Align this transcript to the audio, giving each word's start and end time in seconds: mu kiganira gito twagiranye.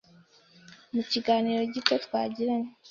mu 0.93 1.01
kiganira 1.11 1.59
gito 1.73 1.93
twagiranye. 2.05 2.69